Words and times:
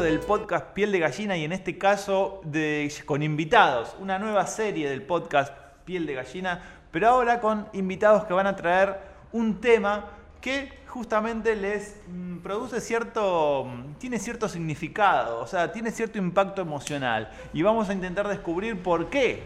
del 0.00 0.20
podcast 0.20 0.66
Piel 0.74 0.92
de 0.92 0.98
Gallina 0.98 1.36
y 1.36 1.44
en 1.44 1.52
este 1.52 1.78
caso 1.78 2.42
con 3.06 3.22
invitados, 3.22 3.96
una 3.98 4.18
nueva 4.18 4.46
serie 4.46 4.90
del 4.90 5.02
podcast 5.02 5.54
Piel 5.84 6.06
de 6.06 6.14
Gallina, 6.14 6.60
pero 6.90 7.08
ahora 7.08 7.40
con 7.40 7.66
invitados 7.72 8.24
que 8.24 8.34
van 8.34 8.46
a 8.46 8.56
traer 8.56 8.98
un 9.32 9.60
tema 9.60 10.06
que 10.40 10.80
justamente 10.86 11.56
les 11.56 11.96
mm, 12.08 12.38
produce 12.38 12.80
cierto, 12.80 13.64
mm, 13.64 13.94
tiene 13.94 14.18
cierto 14.18 14.48
significado, 14.48 15.40
o 15.40 15.46
sea, 15.46 15.72
tiene 15.72 15.90
cierto 15.90 16.18
impacto 16.18 16.60
emocional 16.60 17.30
y 17.54 17.62
vamos 17.62 17.88
a 17.88 17.94
intentar 17.94 18.28
descubrir 18.28 18.82
por 18.82 19.08
qué 19.08 19.44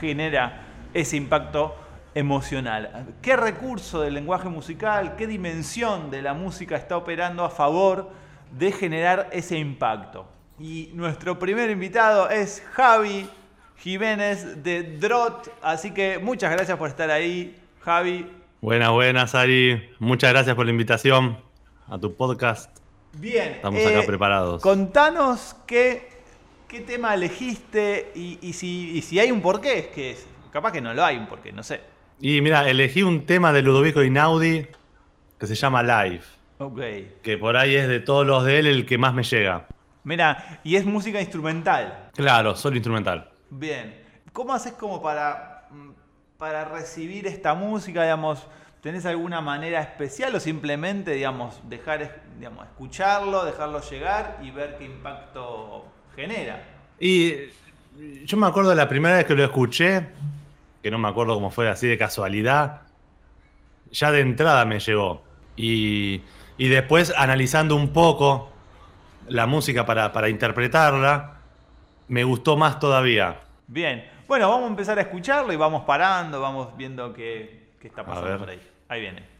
genera 0.00 0.62
ese 0.94 1.16
impacto 1.16 1.74
emocional. 2.14 3.06
¿Qué 3.20 3.36
recurso 3.36 4.00
del 4.00 4.14
lenguaje 4.14 4.48
musical, 4.48 5.16
qué 5.16 5.26
dimensión 5.26 6.10
de 6.10 6.22
la 6.22 6.34
música 6.34 6.76
está 6.76 6.96
operando 6.96 7.44
a 7.44 7.50
favor 7.50 8.27
de 8.52 8.72
generar 8.72 9.28
ese 9.32 9.58
impacto? 9.58 10.28
Y 10.58 10.90
nuestro 10.94 11.38
primer 11.38 11.70
invitado 11.70 12.28
es 12.30 12.62
Javi 12.72 13.28
Jiménez 13.76 14.62
de 14.62 14.82
Drot, 14.82 15.52
así 15.62 15.92
que 15.92 16.18
muchas 16.18 16.50
gracias 16.50 16.76
por 16.76 16.88
estar 16.88 17.10
ahí, 17.10 17.56
Javi. 17.80 18.26
Buenas, 18.60 18.90
buenas, 18.90 19.34
Ari. 19.36 19.90
Muchas 20.00 20.32
gracias 20.32 20.56
por 20.56 20.64
la 20.64 20.72
invitación 20.72 21.38
a 21.86 21.98
tu 21.98 22.14
podcast. 22.16 22.76
Bien. 23.12 23.52
Estamos 23.52 23.80
acá 23.86 24.00
eh, 24.00 24.06
preparados. 24.06 24.62
Contanos 24.62 25.54
qué, 25.64 26.08
qué 26.66 26.80
tema 26.80 27.14
elegiste 27.14 28.10
y, 28.14 28.52
si, 28.52 28.90
y 28.96 29.02
si 29.02 29.20
hay 29.20 29.30
un 29.30 29.40
porqué, 29.40 29.78
es 29.78 29.86
que 29.86 30.16
capaz 30.50 30.72
que 30.72 30.80
no 30.80 30.92
lo 30.92 31.04
hay 31.04 31.16
un 31.16 31.28
porqué, 31.28 31.52
no 31.52 31.62
sé. 31.62 31.80
Y 32.20 32.40
mira, 32.40 32.68
elegí 32.68 33.04
un 33.04 33.26
tema 33.26 33.52
de 33.52 33.62
Ludovico 33.62 34.02
Inaudi 34.02 34.66
que 35.38 35.46
se 35.46 35.54
llama 35.54 35.82
Live. 35.82 36.24
Ok. 36.58 36.80
Que 37.22 37.38
por 37.38 37.56
ahí 37.56 37.76
es 37.76 37.88
de 37.88 38.00
todos 38.00 38.26
los 38.26 38.44
de 38.44 38.58
él 38.58 38.66
el 38.66 38.86
que 38.86 38.98
más 38.98 39.14
me 39.14 39.22
llega. 39.22 39.66
Mira, 40.04 40.60
y 40.64 40.76
es 40.76 40.84
música 40.84 41.20
instrumental. 41.20 42.10
Claro, 42.14 42.56
solo 42.56 42.76
instrumental. 42.76 43.30
Bien. 43.50 44.02
¿Cómo 44.32 44.52
haces 44.52 44.72
como 44.72 45.02
para, 45.02 45.66
mm, 45.70 45.90
para 46.38 46.64
recibir 46.64 47.26
esta 47.26 47.54
música, 47.54 48.02
digamos? 48.02 48.46
¿Tenés 48.80 49.06
alguna 49.06 49.40
manera 49.40 49.80
especial 49.80 50.34
o 50.34 50.40
simplemente, 50.40 51.12
digamos, 51.12 51.60
dejar, 51.68 52.22
digamos, 52.38 52.64
escucharlo, 52.66 53.44
dejarlo 53.44 53.80
llegar 53.80 54.38
y 54.42 54.50
ver 54.50 54.76
qué 54.78 54.84
impacto 54.84 55.84
genera? 56.14 56.62
Y 57.00 57.34
yo 58.24 58.36
me 58.36 58.46
acuerdo 58.46 58.70
de 58.70 58.76
la 58.76 58.88
primera 58.88 59.16
vez 59.16 59.26
que 59.26 59.34
lo 59.34 59.44
escuché, 59.44 60.06
que 60.82 60.90
no 60.90 60.98
me 60.98 61.08
acuerdo 61.08 61.34
cómo 61.34 61.50
fue 61.50 61.68
así 61.68 61.86
de 61.86 61.98
casualidad, 61.98 62.82
ya 63.90 64.12
de 64.12 64.20
entrada 64.20 64.64
me 64.64 64.78
llegó. 64.78 65.22
Y, 65.56 66.22
después 66.66 67.14
analizando 67.16 67.76
un 67.76 67.92
poco 67.92 68.50
la 69.28 69.46
música 69.46 69.86
para, 69.86 70.28
interpretarla, 70.28 71.34
me 72.08 72.24
gustó 72.24 72.56
más 72.56 72.80
todavía. 72.80 73.36
Bien, 73.68 74.04
bueno, 74.26 74.48
vamos 74.48 74.64
a 74.64 74.70
empezar 74.70 74.98
a 74.98 75.02
escucharlo 75.02 75.52
y 75.52 75.56
vamos 75.56 75.84
parando, 75.84 76.40
vamos 76.40 76.76
viendo 76.76 77.14
qué, 77.14 77.68
qué 77.80 77.86
está 77.86 78.04
pasando 78.04 78.38
por 78.38 78.50
ahí. 78.50 78.60
Ahí 78.88 79.00
viene. 79.00 79.37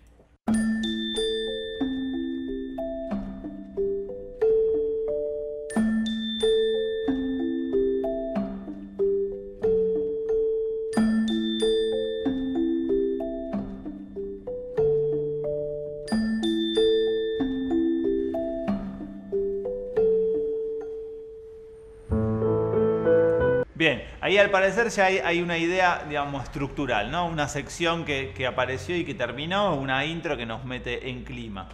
Al 24.48 24.52
parecer 24.52 24.88
ya 24.88 25.04
hay, 25.04 25.42
una 25.42 25.58
idea, 25.58 26.04
digamos, 26.08 26.42
estructural, 26.42 27.10
¿no? 27.10 27.26
Una 27.26 27.48
sección 27.48 28.06
que, 28.06 28.46
apareció 28.46 28.96
y 28.96 29.04
que 29.04 29.12
terminó, 29.14 29.74
una 29.74 30.06
intro 30.06 30.38
que 30.38 30.46
nos 30.46 30.64
mete 30.64 31.10
en 31.10 31.22
clima. 31.22 31.68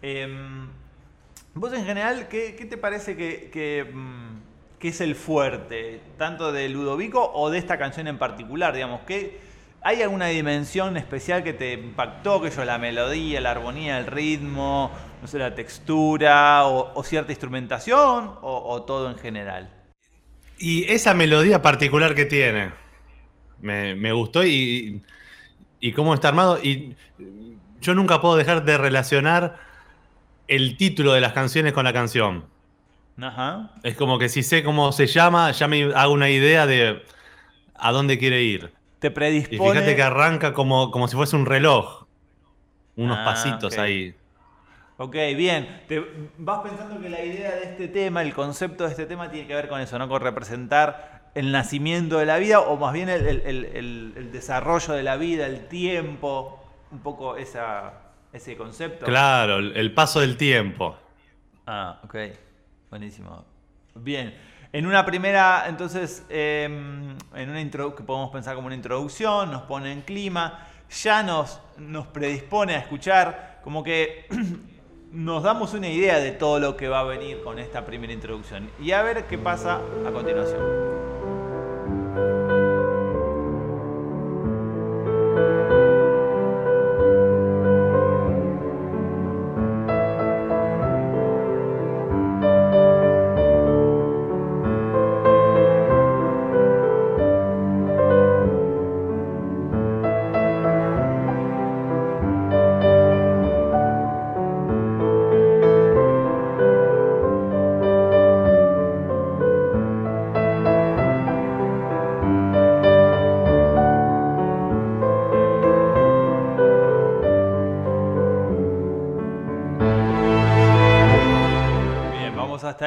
Em, 0.00 0.70
vos 1.52 1.70
en 1.74 1.84
general, 1.84 2.28
¿qué, 2.28 2.52
te 2.52 2.78
parece 2.78 3.12
mm, 3.12 4.78
que, 4.78 4.88
es 4.88 5.00
el 5.02 5.14
fuerte, 5.14 6.00
tanto 6.16 6.50
de 6.50 6.70
Ludovico 6.70 7.30
o 7.34 7.50
de 7.50 7.58
esta 7.58 7.76
canción 7.76 8.08
en 8.08 8.16
particular? 8.16 8.74
Digamos, 8.74 9.02
que 9.02 9.52
¿Hay 9.86 10.00
alguna 10.00 10.28
dimensión 10.28 10.96
especial 10.96 11.44
que 11.44 11.52
te 11.52 11.74
impactó? 11.74 12.40
Que 12.40 12.48
yo, 12.48 12.64
la 12.64 12.78
melodía, 12.78 13.38
la 13.42 13.50
armonía, 13.50 13.98
el 13.98 14.06
ritmo, 14.06 14.90
no 15.20 15.28
sé, 15.28 15.38
la 15.38 15.54
textura 15.54 16.64
o, 16.64 17.04
cierta 17.04 17.32
instrumentación 17.32 18.32
o 18.40 18.82
todo 18.84 19.10
en 19.10 19.18
general? 19.18 19.73
Y 20.64 20.90
esa 20.90 21.12
melodía 21.12 21.60
particular 21.60 22.14
que 22.14 22.24
tiene, 22.24 22.70
me, 23.60 24.12
gustó 24.12 24.46
y, 24.46 25.02
y 25.78 25.92
cómo 25.92 26.14
está 26.14 26.28
armado. 26.28 26.58
Y 26.62 26.96
yo 27.82 27.94
nunca 27.94 28.22
puedo 28.22 28.36
dejar 28.36 28.64
de 28.64 28.78
relacionar 28.78 29.58
el 30.48 30.78
título 30.78 31.12
de 31.12 31.20
las 31.20 31.34
canciones 31.34 31.74
con 31.74 31.84
la 31.84 31.92
canción. 31.92 32.46
Ajá. 33.20 33.72
Es 33.82 33.94
como 33.94 34.18
que 34.18 34.30
si 34.30 34.42
sé 34.42 34.64
cómo 34.64 34.90
se 34.92 35.06
llama, 35.06 35.50
ya 35.50 35.68
me 35.68 35.92
hago 35.94 36.14
una 36.14 36.30
idea 36.30 36.66
de 36.66 37.02
a 37.74 37.92
dónde 37.92 38.16
quiere 38.18 38.42
ir. 38.42 38.72
Te 39.00 39.10
predispone. 39.10 39.68
Y 39.68 39.72
fíjate 39.72 39.94
que 39.94 40.02
arranca 40.02 40.54
como, 40.54 40.90
como 40.90 41.08
si 41.08 41.14
fuese 41.14 41.36
un 41.36 41.44
reloj. 41.44 42.06
Unos 42.96 43.18
ah, 43.20 43.24
pasitos 43.26 43.76
ahí. 43.76 44.14
Ok, 44.96 45.14
bien. 45.36 45.82
Te 45.88 46.04
vas 46.38 46.60
pensando 46.62 47.00
que 47.00 47.08
la 47.08 47.22
idea 47.22 47.50
de 47.56 47.64
este 47.64 47.88
tema, 47.88 48.22
el 48.22 48.32
concepto 48.32 48.84
de 48.84 48.90
este 48.90 49.06
tema 49.06 49.30
tiene 49.30 49.48
que 49.48 49.54
ver 49.54 49.68
con 49.68 49.80
eso, 49.80 49.98
¿no? 49.98 50.08
Con 50.08 50.20
representar 50.20 51.30
el 51.34 51.50
nacimiento 51.50 52.18
de 52.18 52.26
la 52.26 52.38
vida 52.38 52.60
o 52.60 52.76
más 52.76 52.92
bien 52.92 53.08
el, 53.08 54.30
desarrollo 54.30 54.94
de 54.94 55.02
la 55.02 55.16
vida, 55.16 55.46
el 55.46 55.66
tiempo, 55.66 56.62
un 56.92 57.00
poco 57.00 57.36
esa, 57.36 57.94
ese 58.32 58.56
concepto. 58.56 59.04
Claro, 59.04 59.58
el 59.58 59.92
paso 59.92 60.20
del 60.20 60.36
tiempo. 60.36 60.96
Ah, 61.66 62.00
ok. 62.04 62.16
Buenísimo. 62.88 63.44
Bien. 63.96 64.32
En 64.72 64.86
una 64.86 65.04
primera, 65.04 65.64
entonces, 65.68 66.24
em, 66.28 67.16
en 67.34 67.50
una 67.50 67.60
intro 67.60 67.94
que 67.94 68.02
podemos 68.04 68.30
pensar 68.30 68.54
como 68.54 68.66
una 68.66 68.76
introducción, 68.76 69.50
nos 69.50 69.62
pone 69.62 69.90
en 69.92 70.02
clima, 70.02 70.68
ya 70.90 71.22
nos, 71.22 71.60
nos 71.78 72.06
predispone 72.08 72.74
a 72.74 72.78
escuchar 72.78 73.60
como 73.64 73.82
que 73.82 74.26
nos 75.14 75.44
damos 75.44 75.74
una 75.74 75.88
idea 75.88 76.18
de 76.18 76.32
todo 76.32 76.58
lo 76.58 76.76
que 76.76 76.88
va 76.88 77.00
a 77.00 77.04
venir 77.04 77.40
con 77.42 77.60
esta 77.60 77.86
primera 77.86 78.12
introducción 78.12 78.68
y 78.80 78.90
a 78.90 79.02
ver 79.02 79.24
qué 79.26 79.38
pasa 79.38 79.80
a 80.04 80.10
continuación. 80.10 80.83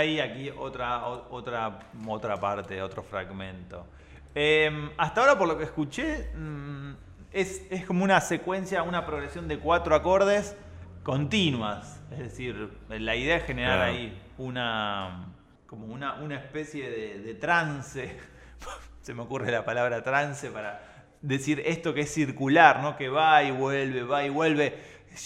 Ahí, 0.07 0.19
aquí 0.19 0.50
otra, 0.50 1.06
otra, 1.06 1.80
otra 2.07 2.39
parte, 2.39 2.81
otro 2.81 3.04
fragmento. 3.04 3.86
Em, 4.33 4.89
hasta 4.98 5.21
ahora, 5.21 5.38
por 5.38 5.48
lo 5.48 5.57
que 5.57 5.65
escuché, 5.65 6.30
mm, 6.36 6.94
es, 7.31 7.62
como 7.86 8.04
una 8.04 8.21
secuencia, 8.21 8.83
una 8.83 9.06
progresión 9.06 9.48
de 9.48 9.59
cuatro 9.59 9.95
acordes 9.95 10.56
continuas. 11.04 12.01
Es 12.12 12.19
decir, 12.19 12.77
la 12.89 13.15
idea 13.15 13.38
es 13.38 13.44
generar 13.44 13.81
ahí 13.81 14.19
una, 14.38 15.33
como 15.68 15.88
una, 15.88 16.15
una 16.15 16.36
especie 16.36 16.89
de, 16.89 17.19
de 17.19 17.33
trance. 17.36 18.18
Se 19.01 19.13
me 19.13 19.21
ocurre 19.21 19.51
la 19.51 19.65
palabra 19.65 20.04
trance 20.04 20.50
para 20.50 20.81
decir 21.21 21.62
esto 21.65 21.94
que 21.94 22.01
es 22.01 22.13
circular, 22.13 22.81
¿no? 22.81 22.95
Que 22.95 23.09
va 23.09 23.44
y 23.44 23.51
vuelve, 23.51 24.04
va 24.04 24.24
y 24.24 24.30
vuelve. 24.30 24.77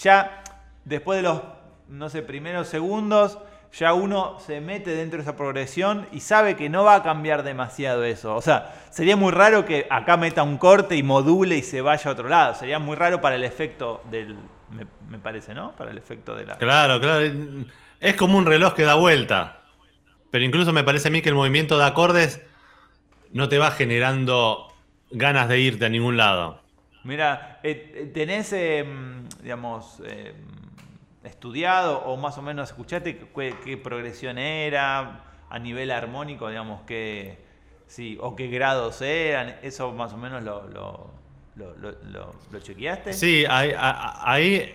Ya 0.02 0.42
después 0.84 1.18
de 1.18 1.22
los, 1.22 1.42
no 1.88 2.08
sé, 2.08 2.22
primeros 2.22 2.68
segundos 2.68 3.38
ya 3.72 3.94
uno 3.94 4.38
se 4.38 4.60
mete 4.60 4.90
dentro 4.90 5.16
de 5.16 5.22
esa 5.22 5.36
progresión 5.36 6.06
y 6.12 6.20
sabe 6.20 6.56
que 6.56 6.68
no 6.68 6.84
va 6.84 6.96
a 6.96 7.02
cambiar 7.02 7.42
demasiado 7.42 8.04
eso. 8.04 8.36
O 8.36 8.42
sea, 8.42 8.74
sería 8.90 9.16
muy 9.16 9.32
raro 9.32 9.64
que 9.64 9.86
acá 9.88 10.16
meta 10.16 10.42
un 10.42 10.58
corte 10.58 10.96
y 10.96 11.02
module 11.02 11.56
y 11.56 11.62
se 11.62 11.80
vaya 11.80 12.10
a 12.10 12.12
otro 12.12 12.28
lado. 12.28 12.54
Sería 12.54 12.78
muy 12.78 12.96
raro 12.96 13.20
para 13.20 13.36
el 13.36 13.44
efecto 13.44 14.02
del. 14.10 14.36
Me, 15.08 15.18
parece, 15.18 15.54
¿no? 15.54 15.72
Para 15.72 15.90
el 15.90 15.98
efecto 15.98 16.34
de 16.34 16.46
la. 16.46 16.56
Claro, 16.56 17.00
claro. 17.00 17.26
Es 18.00 18.16
como 18.16 18.36
un 18.36 18.46
reloj 18.46 18.74
que 18.74 18.82
da 18.82 18.94
vuelta. 18.94 19.60
Pero 20.30 20.44
incluso 20.44 20.72
me 20.72 20.84
parece 20.84 21.08
a 21.08 21.10
mí 21.10 21.22
que 21.22 21.28
el 21.28 21.34
movimiento 21.34 21.78
de 21.78 21.84
acordes 21.84 22.42
no 23.32 23.48
te 23.48 23.58
va 23.58 23.70
generando 23.70 24.72
ganas 25.10 25.48
de 25.48 25.60
irte 25.60 25.86
a 25.86 25.88
ningún 25.88 26.16
lado. 26.16 26.60
Mira, 27.04 27.60
eh, 27.62 28.10
tenés, 28.14 28.52
em, 28.52 29.28
digamos, 29.42 30.00
em, 30.06 30.34
estudiado 31.24 31.98
o 32.00 32.16
más 32.16 32.38
o 32.38 32.42
menos 32.42 32.70
escuchaste 32.70 33.18
qué, 33.18 33.76
progresión 33.76 34.38
era 34.38 35.24
a 35.48 35.58
nivel 35.58 35.90
armónico, 35.90 36.48
digamos, 36.48 36.82
qué, 36.82 37.44
sí, 37.86 38.18
o 38.20 38.34
qué 38.34 38.48
grados 38.48 39.02
eran, 39.02 39.56
eso 39.62 39.92
más 39.92 40.12
o 40.12 40.16
menos 40.16 40.42
lo, 40.42 40.68
lo, 41.56 42.60
chequeaste. 42.60 43.12
Sí, 43.12 43.44
ahí, 43.48 44.74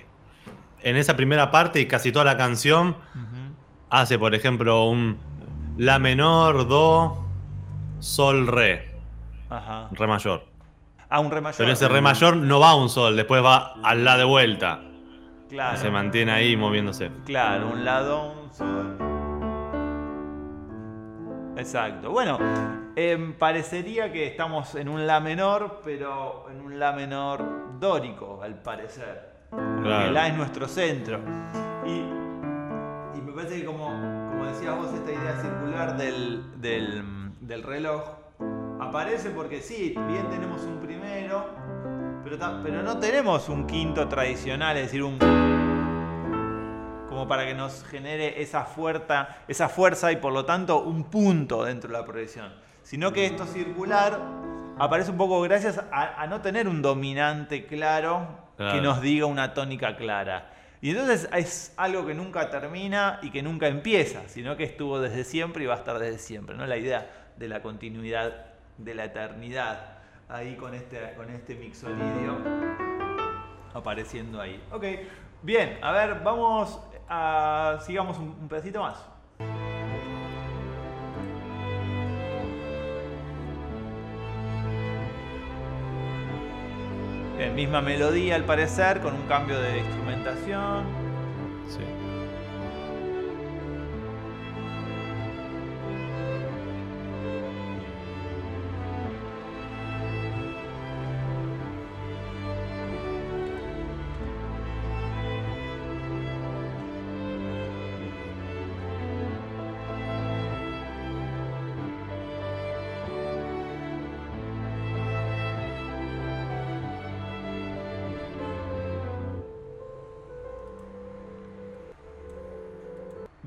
en 0.82 0.96
esa 0.96 1.16
primera 1.16 1.52
parte 1.52 1.80
y 1.80 1.88
casi 1.88 2.12
toda 2.12 2.26
la 2.26 2.38
canción 2.38 2.96
hace, 3.90 4.20
por 4.20 4.36
ejemplo, 4.36 4.86
un 4.86 5.18
La 5.78 6.00
menor, 6.00 6.68
Do, 6.68 7.26
Sol, 8.00 8.48
Re. 8.48 8.96
Re 9.92 10.08
mayor. 10.08 10.46
Ah, 11.10 11.20
un 11.20 11.32
Re 11.32 11.42
mayor. 11.42 11.58
Pero 11.58 11.72
ese 11.72 11.88
Re 11.88 12.02
mayor 12.02 12.38
no 12.38 12.60
va 12.60 12.72
a 12.72 12.76
un 12.76 12.90
Sol, 12.90 13.16
después 13.16 13.44
va 13.44 13.74
al 13.84 14.04
La 14.04 14.18
de 14.18 14.24
vuelta. 14.24 14.82
Claro. 15.50 15.78
se 15.78 15.90
mantiene 15.90 16.32
ahí 16.32 16.58
moviéndose. 16.58 17.10
Claro, 17.26 17.70
un 17.70 17.86
lado, 17.86 18.34
un 18.44 18.54
sol. 18.54 18.98
Exacto. 21.58 22.12
Bueno, 22.12 22.38
em, 22.96 23.34
parecería 23.34 24.12
que 24.12 24.28
estamos 24.28 24.76
en 24.76 24.90
un 24.90 25.08
La 25.08 25.20
menor, 25.20 25.82
pero 25.84 26.46
en 26.52 26.62
un 26.62 26.80
La 26.80 26.92
menor 26.92 27.80
dórico, 27.80 28.42
al 28.44 28.62
parecer. 28.62 29.38
Claro. 29.50 30.08
El 30.08 30.14
La 30.14 30.28
es 30.28 30.36
nuestro 30.36 30.68
centro. 30.68 31.20
Y, 31.86 33.22
me 33.22 33.32
parece 33.34 33.60
que 33.60 33.66
como, 33.66 33.86
como 33.86 34.46
decías 34.46 34.76
vos, 34.76 34.94
esta 34.94 35.12
idea 35.12 35.36
circular 35.42 35.98
del, 35.98 36.60
del, 36.60 37.04
del 37.42 37.64
reloj 37.64 38.28
aparece 38.80 39.30
porque 39.32 39.62
sí, 39.62 39.96
bien 40.08 40.30
tenemos 40.30 40.64
un 40.64 40.80
primero, 40.80 41.46
pero, 42.64 42.84
no 42.84 43.00
tenemos 43.00 43.48
un 43.50 43.66
quinto 43.66 44.08
tradicional, 44.08 44.78
es 44.78 44.84
decir, 44.84 45.04
un 45.04 45.18
como 47.10 47.28
para 47.28 47.46
que 47.46 47.56
nos 47.56 47.84
genere 47.86 48.42
esa 48.42 48.64
fuerza, 48.66 49.30
esa 49.48 49.70
fuerza 49.70 50.12
y 50.12 50.18
por 50.18 50.34
lo 50.34 50.46
tanto 50.46 50.82
un 50.82 51.06
punto 51.06 51.64
dentro 51.64 51.92
de 51.92 51.98
la 51.98 52.06
progresión. 52.06 52.54
Sino 52.84 53.12
que 53.12 53.26
esto 53.26 53.46
circular 53.46 54.20
aparece 54.78 55.12
un 55.12 55.18
poco 55.18 55.42
gracias 55.42 55.82
a, 55.92 56.28
no 56.28 56.42
tener 56.42 56.68
un 56.68 56.82
dominante 56.82 57.66
claro, 57.66 58.46
que 58.58 58.82
nos 58.82 59.02
diga 59.02 59.26
una 59.26 59.54
tónica 59.54 59.96
clara. 59.96 60.54
Y 60.80 60.92
entonces 60.92 61.28
es 61.34 61.74
algo 61.78 62.06
que 62.06 62.14
nunca 62.14 62.52
termina 62.52 63.20
y 63.24 63.32
que 63.32 63.42
nunca 63.42 63.68
empieza, 63.68 64.28
sino 64.28 64.56
que 64.56 64.64
estuvo 64.64 65.00
desde 65.00 65.24
siempre 65.24 65.64
y 65.64 65.68
va 65.68 65.74
a 65.74 65.78
estar 65.78 65.98
desde 65.98 66.20
siempre. 66.20 66.56
¿no? 66.56 66.68
La 66.68 66.78
idea 66.78 67.10
de 67.36 67.48
la 67.48 67.64
continuidad, 67.64 68.46
de 68.78 68.94
la 68.94 69.06
eternidad 69.06 69.97
ahí 70.30 70.56
con 70.56 70.74
este, 70.74 71.14
con 71.16 71.30
este 71.30 71.56
mixolidio 71.56 72.38
apareciendo 73.74 74.42
ahí. 74.42 74.62
Ok, 74.72 74.84
bien, 75.42 75.78
a 75.82 75.92
ver, 75.92 76.22
vamos 76.24 76.80
a. 77.10 77.80
sigamos 77.86 78.18
un, 78.18 78.48
pedacito 78.48 78.82
más. 78.82 78.98
Bien, 87.38 87.54
misma 87.54 87.82
melodía 87.82 88.36
al 88.36 88.46
parecer, 88.46 89.00
con 89.00 89.14
un 89.14 89.28
cambio 89.28 89.60
de 89.60 89.80
instrumentación. 89.80 90.86
Sí. 91.68 92.07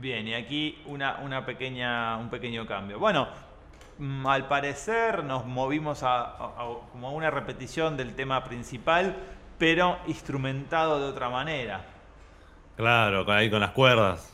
Bien, 0.00 0.26
y 0.26 0.32
aquí 0.32 0.80
una, 0.86 1.18
una 1.18 1.44
pequeña, 1.44 2.16
un 2.16 2.30
pequeño 2.30 2.66
cambio. 2.66 2.98
Bueno, 2.98 3.28
mm, 3.98 4.26
al 4.26 4.48
parecer 4.48 5.24
nos 5.24 5.44
movimos 5.44 6.02
a, 6.02 6.36
como 6.90 7.08
a 7.08 7.10
una 7.10 7.30
repetición 7.30 7.98
del 7.98 8.14
tema 8.14 8.42
principal, 8.42 9.14
pero 9.58 9.98
instrumentado 10.06 10.98
de 11.00 11.04
otra 11.04 11.28
manera. 11.28 11.84
Claro, 12.78 13.30
ahí 13.30 13.50
con 13.50 13.60
las 13.60 13.72
cuerdas. 13.72 14.32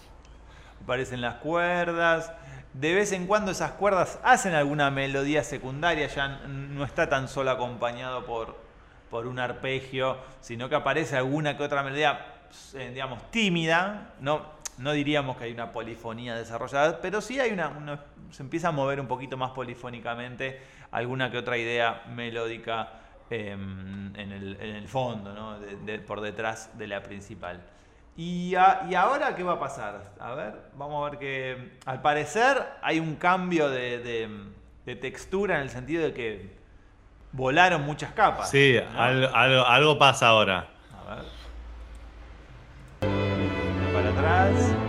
Aparecen 0.84 1.20
las 1.20 1.34
cuerdas. 1.36 2.32
De 2.72 2.94
vez 2.94 3.10
en 3.10 3.26
cuando 3.26 3.50
esas 3.50 3.72
cuerdas 3.72 4.20
hacen 4.22 4.54
alguna 4.54 4.92
melodía 4.92 5.42
secundaria, 5.42 6.06
ya 6.06 6.28
no 6.46 6.84
está 6.84 7.08
tan 7.08 7.26
solo 7.26 7.50
acompañado 7.50 8.24
por, 8.24 8.56
por 9.10 9.26
un 9.26 9.40
arpegio, 9.40 10.18
sino 10.40 10.68
que 10.68 10.76
aparece 10.76 11.16
alguna 11.16 11.56
que 11.56 11.64
otra 11.64 11.82
melodía, 11.82 12.24
eh, 12.74 12.90
digamos, 12.94 13.32
tímida, 13.32 14.12
no, 14.20 14.54
no 14.78 14.92
diríamos 14.92 15.36
que 15.36 15.44
hay 15.44 15.52
una 15.52 15.72
polifonía 15.72 16.34
desarrollada, 16.34 17.00
pero 17.00 17.20
sí 17.20 17.40
hay 17.40 17.50
una, 17.50 18.04
se 18.30 18.42
empieza 18.42 18.68
a 18.68 18.72
mover 18.72 19.00
un 19.00 19.06
poquito 19.06 19.36
más 19.36 19.52
polifónicamente 19.52 20.60
alguna 20.90 21.30
que 21.30 21.38
otra 21.38 21.56
idea 21.56 22.02
melódica 22.08 22.92
em, 23.30 24.14
en, 24.16 24.32
el, 24.32 24.88
fondo, 24.88 25.32
¿no? 25.32 25.58
por 26.06 26.20
detrás 26.20 26.76
de 26.78 26.86
la 26.86 27.02
principal. 27.02 27.60
Y, 28.16 28.54
ahora 28.54 29.34
qué 29.34 29.42
va 29.42 29.54
a 29.54 29.58
pasar? 29.58 30.12
A 30.18 30.34
ver, 30.34 30.54
vamos 30.74 31.06
a 31.06 31.10
ver 31.10 31.18
que 31.18 31.78
al 31.84 32.00
parecer 32.00 32.62
hay 32.82 32.98
un 32.98 33.16
cambio 33.16 33.68
de, 33.68 34.52
textura 35.00 35.56
en 35.56 35.62
el 35.62 35.70
sentido 35.70 36.04
de 36.04 36.14
que 36.14 36.56
volaron 37.32 37.82
muchas 37.82 38.12
capas. 38.12 38.50
Sí, 38.50 38.78
algo, 38.96 39.66
algo 39.66 39.98
pasa 39.98 40.28
ahora. 40.28 40.68
A 41.06 41.16
ver. 41.16 41.35
Para 44.26 44.48
atrás. 44.48 44.85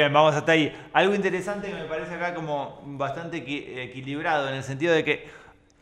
Bien, 0.00 0.14
vamos 0.14 0.34
hasta 0.34 0.52
ahí. 0.52 0.74
Algo 0.94 1.14
interesante 1.14 1.68
que 1.68 1.74
me 1.74 1.84
parece 1.84 2.14
acá 2.14 2.34
como 2.34 2.80
bastante 2.86 3.36
equilibrado 3.36 4.48
en 4.48 4.54
el 4.54 4.62
sentido 4.62 4.94
de 4.94 5.04
que 5.04 5.28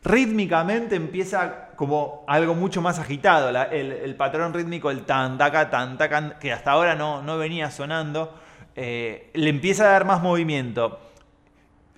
rítmicamente 0.03 0.97
empieza 0.97 1.69
como 1.77 2.25
algo 2.27 2.53
mucho 2.53 2.81
más 2.81 2.99
agitado. 2.99 3.47
el, 3.71 4.15
patrón 4.17 4.53
rítmico, 4.53 4.91
el 4.91 5.05
tan, 5.05 5.37
taca, 5.37 5.69
tan, 5.69 5.97
que 6.37 6.51
hasta 6.51 6.71
ahora 6.71 6.95
no, 6.95 7.21
no 7.21 7.37
venía 7.37 7.71
sonando, 7.71 8.37
eh, 8.75 9.31
le 9.35 9.49
empieza 9.49 9.85
a 9.85 9.93
dar 9.93 10.03
más 10.03 10.21
movimiento. 10.21 10.99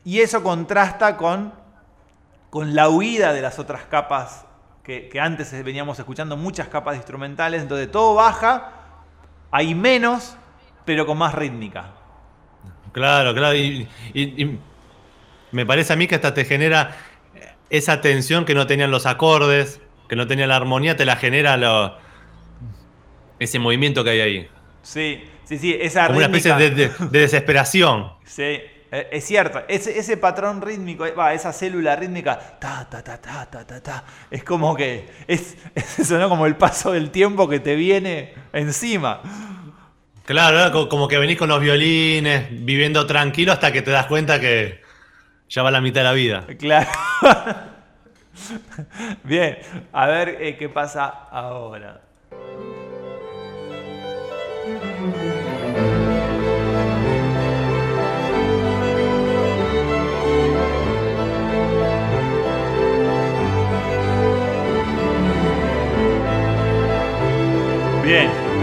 Y 0.06 0.20
eso 0.20 0.44
contrasta 0.44 1.18
con, 1.18 1.56
con 2.52 2.76
la 2.76 2.88
huida 2.88 3.34
de 3.34 3.42
las 3.42 3.58
otras 3.58 3.82
capas 3.86 4.46
que, 4.84 5.10
que 5.10 5.20
antes 5.20 5.52
veníamos 5.64 5.98
escuchando, 5.98 6.38
muchas 6.38 6.68
capas 6.68 6.98
instrumentales. 6.98 7.64
Entonces 7.64 7.90
todo 7.90 8.14
baja, 8.14 8.74
hay 9.50 9.74
menos, 9.74 10.38
pero 10.86 11.08
con 11.08 11.18
más 11.18 11.34
rítmica. 11.34 11.96
Claro, 12.92 13.34
claro. 13.34 13.56
Y, 13.56 13.88
me 15.52 15.66
parece 15.66 15.94
a 15.94 15.96
mí 15.96 16.08
que 16.08 16.16
hasta 16.16 16.34
te 16.34 16.46
genera 16.46 16.98
esa 17.70 18.00
tensión 18.02 18.46
que 18.46 18.56
no 18.56 18.68
tenían 18.68 18.90
los 18.92 19.06
acordes, 19.06 19.82
que 20.08 20.16
no 20.16 20.28
tenía 20.28 20.48
la 20.48 20.56
armonía, 20.56 20.96
te 20.96 21.06
la 21.06 21.18
genera 21.18 21.58
lo, 21.58 21.98
ese 23.40 23.60
movimiento 23.60 24.04
que 24.04 24.12
hay 24.12 24.20
ahí. 24.22 24.50
Sí, 24.84 25.24
sí, 25.46 25.58
sí, 25.58 25.78
esa 25.80 26.08
Como 26.08 26.20
una 26.20 26.28
especie 26.28 26.54
de, 26.54 26.92
desesperación. 27.10 28.14
Sí, 28.26 28.44
e, 28.44 29.08
es 29.12 29.26
cierto. 29.26 29.64
Ese, 29.68 29.98
ese 29.98 30.18
patrón 30.18 30.62
rítmico, 30.62 31.06
va, 31.18 31.34
esa 31.34 31.52
célula 31.52 31.96
rítmica, 31.96 32.38
ta, 32.60 32.88
ta, 32.90 33.04
ta, 33.04 33.20
ta, 33.20 33.46
ta, 33.50 33.66
ta, 33.66 33.82
ta, 33.82 34.04
es 34.30 34.44
como 34.44 34.76
que 34.76 35.08
es, 35.28 35.58
es 35.76 36.00
eso, 36.00 36.18
¿no? 36.20 36.30
Como 36.30 36.46
el 36.46 36.56
paso 36.56 36.92
del 36.92 37.10
tiempo 37.10 37.50
que 37.50 37.60
te 37.60 37.76
viene 37.76 38.34
encima. 38.54 39.22
Claro, 40.32 40.88
como 40.88 41.10
que 41.10 41.18
venís 41.18 41.38
con 41.38 41.50
los 41.50 41.60
violines, 41.60 42.48
viviendo 42.50 43.06
tranquilo 43.06 43.52
hasta 43.52 43.74
que 43.74 43.82
te 43.82 43.92
das 43.92 44.06
cuenta 44.06 44.40
que 44.40 44.80
ya 45.50 45.62
va 45.62 45.72
la 45.72 45.82
mitad 45.82 46.00
de 46.00 46.04
la 46.06 46.14
vida. 46.14 46.48
Claro. 46.58 46.90
Bien, 49.26 49.58
a 49.92 50.08
ver 50.08 50.38
eh, 50.40 50.56
qué 50.56 50.70
pasa 50.70 51.28
ahora. 51.30 52.00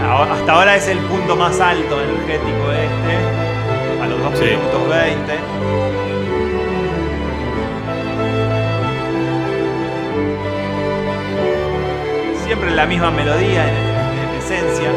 Ahora- 0.09 0.33
hasta 0.33 0.51
ahora 0.53 0.75
es 0.75 0.87
el 0.87 0.99
punto 0.99 1.35
más 1.35 1.59
alto 1.59 2.01
energético 2.01 2.71
este, 2.71 4.03
a 4.03 4.07
los 4.07 4.19
2 4.23 4.39
Sí. 4.39 4.45
minutos 4.45 4.89
20. 4.89 5.33
Siempre 12.45 12.71
la 12.71 12.85
misma 12.85 13.11
melodía 13.11 13.67
en, 13.69 13.75
en 13.75 14.35
esencia. 14.39 14.89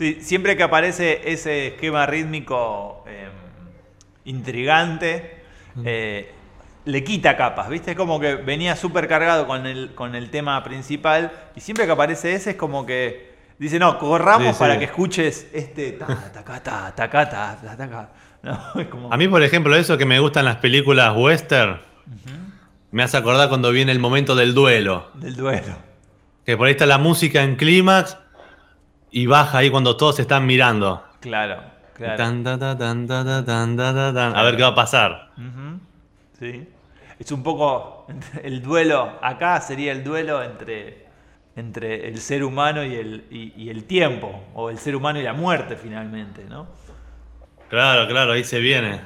Sí, 0.00 0.16
siempre 0.22 0.56
que 0.56 0.62
aparece 0.62 1.20
ese 1.30 1.66
esquema 1.66 2.06
rítmico 2.06 3.04
eh, 3.06 3.28
intrigante, 4.24 5.42
eh, 5.84 6.32
le 6.86 7.04
quita 7.04 7.36
capas, 7.36 7.68
¿viste? 7.68 7.90
Es 7.90 7.96
como 7.98 8.18
que 8.18 8.36
venía 8.36 8.76
súper 8.76 9.06
cargado 9.08 9.46
con 9.46 9.66
el, 9.66 9.94
con 9.94 10.14
el 10.14 10.30
tema 10.30 10.64
principal 10.64 11.30
y 11.54 11.60
siempre 11.60 11.84
que 11.84 11.92
aparece 11.92 12.32
ese 12.32 12.52
es 12.52 12.56
como 12.56 12.86
que 12.86 13.34
dice, 13.58 13.78
no, 13.78 13.98
corramos 13.98 14.56
Sí, 14.56 14.58
para 14.58 14.78
que 14.78 14.86
escuches 14.86 15.48
este 15.52 15.92
ta, 15.92 16.06
ta, 16.32 16.94
ta, 16.94 17.10
ta. 17.10 18.08
No, 18.42 18.80
es 18.80 18.86
como... 18.86 19.12
A 19.12 19.18
mí, 19.18 19.28
por 19.28 19.42
ejemplo, 19.42 19.76
eso 19.76 19.98
que 19.98 20.06
me 20.06 20.18
gustan 20.18 20.46
las 20.46 20.56
películas 20.56 21.14
western, 21.14 21.78
me 22.90 23.02
hace 23.02 23.18
acordar 23.18 23.50
cuando 23.50 23.70
viene 23.70 23.92
el 23.92 23.98
momento 23.98 24.34
del 24.34 24.54
duelo. 24.54 25.10
Del 25.12 25.36
duelo. 25.36 25.76
Que 26.46 26.56
por 26.56 26.68
ahí 26.68 26.70
está 26.70 26.86
la 26.86 26.96
música 26.96 27.42
en 27.42 27.56
clímax 27.56 28.16
y 29.10 29.26
baja 29.26 29.58
ahí 29.58 29.70
cuando 29.70 29.96
todos 29.96 30.16
se 30.16 30.22
están 30.22 30.46
mirando. 30.46 31.04
Claro, 31.20 31.62
claro. 31.94 32.16
Tan, 32.16 32.44
tan, 32.44 33.06
tan. 33.06 34.36
A 34.36 34.42
ver 34.42 34.56
qué 34.56 34.62
va 34.62 34.68
a 34.68 34.74
pasar. 34.74 35.30
Sí. 36.38 36.68
Es 37.18 37.30
un 37.32 37.42
poco 37.42 38.06
el 38.42 38.62
duelo, 38.62 39.18
acá 39.22 39.60
sería 39.60 39.92
el 39.92 40.02
duelo 40.02 40.42
entre, 40.42 41.06
entre 41.54 42.08
el 42.08 42.18
ser 42.18 42.42
humano 42.44 42.84
y 42.84 42.94
el, 42.94 43.24
y, 43.30 43.52
y 43.64 43.68
el 43.68 43.84
tiempo, 43.84 44.44
o 44.54 44.70
el 44.70 44.78
ser 44.78 44.96
humano 44.96 45.20
y 45.20 45.22
la 45.22 45.34
muerte 45.34 45.76
finalmente, 45.76 46.44
¿no? 46.48 46.66
Claro, 47.68 48.08
claro, 48.08 48.32
ahí 48.32 48.42
se 48.42 48.58
viene. 48.58 49.00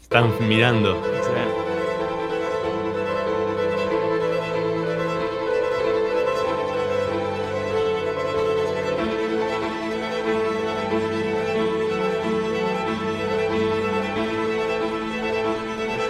Están 0.00 0.32
mirando. 0.46 1.02
Sí. 1.22 1.73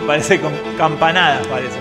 Parece 0.07 0.39
con 0.39 0.53
campanadas, 0.77 1.47
parece. 1.47 1.79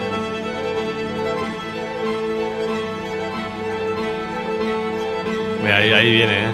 Mira, 5.62 5.78
ahí, 5.78 5.94
ahí 5.94 6.12
viene, 6.12 6.34
¿eh? 6.34 6.52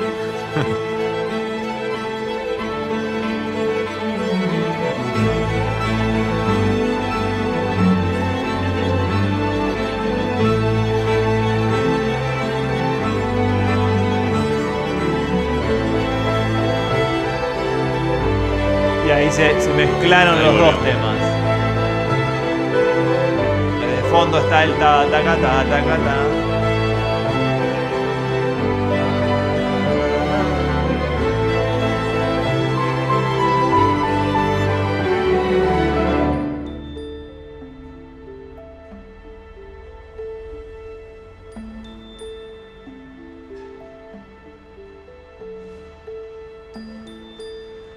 Y 19.08 19.12
ahí 19.12 19.32
se, 19.32 19.60
se 19.62 19.74
mezclaron 19.74 20.44
los 20.44 20.58
dos 20.58 20.84
temas. 20.84 21.29
Está 24.20 24.66
el 24.66 24.78
ta 24.78 25.06
ta 25.10 25.24
ta 25.24 25.36
ta 25.38 25.64
ta. 25.64 25.98
ta. 25.98 26.18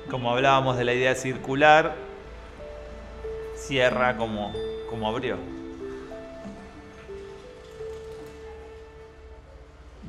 Como 0.09 0.31
hablábamos 0.31 0.77
de 0.77 0.85
la 0.85 0.95
idea 0.95 1.17
circular, 1.17 1.97
cierra 3.57 4.17
como, 4.17 4.53
como 4.89 5.09
abrió. 5.09 5.62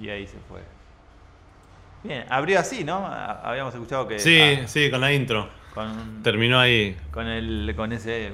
Y 0.02 0.10
ahí 0.10 0.26
se 0.28 0.38
fue. 0.50 0.62
Bien, 2.04 2.26
abrió 2.30 2.60
así, 2.60 2.84
¿no? 2.84 3.06
Habíamos 3.06 3.74
escuchado 3.74 4.08
que. 4.08 4.20
Sí, 4.20 4.40
ah, 4.42 4.68
sí, 4.68 4.92
con 4.92 5.00
la 5.02 5.14
intro. 5.14 5.50
con, 5.74 6.22
Terminó 6.22 6.60
ahí. 6.60 6.98
con, 7.12 7.28
el, 7.28 7.74
con 7.76 7.92
ese. 7.94 8.32